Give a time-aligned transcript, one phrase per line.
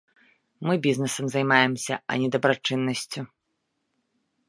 [0.67, 3.21] Мы бізнэсам займаемся, а не дабрачыннасцю.